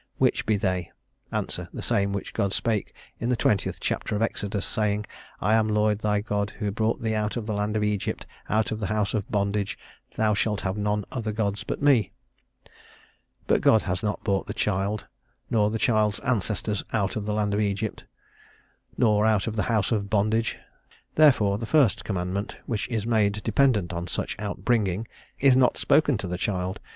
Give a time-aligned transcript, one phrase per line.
[0.17, 0.91] Which be they?
[1.31, 1.59] Ans.
[1.71, 5.05] The same which God spake in the twentieth chapter of Exodus, saying,
[5.39, 8.25] I am the Lord thy God, who brought thee out of the land of Egypt,
[8.49, 9.77] out of the house of bondage.
[10.15, 12.11] Thou shalt have none other gods but me."
[13.45, 15.05] But God has not brought the child,
[15.51, 18.03] nor the child's ancestors, out of the land of Egypt,
[18.97, 20.57] nor out of the house of bondage:
[21.13, 25.07] therefore the first commandment, which is made dependent on such out bringing,
[25.37, 26.79] is not spoken to the child.